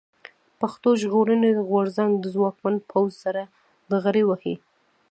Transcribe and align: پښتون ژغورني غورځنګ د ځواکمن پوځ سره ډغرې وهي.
پښتون 0.59 0.93
ژغورني 1.01 1.51
غورځنګ 1.69 2.13
د 2.19 2.25
ځواکمن 2.35 2.75
پوځ 2.89 3.11
سره 3.23 3.41
ډغرې 3.89 4.23
وهي. 4.25 4.55